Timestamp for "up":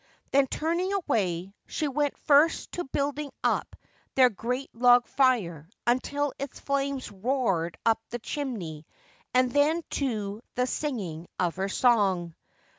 3.43-3.75, 7.85-8.01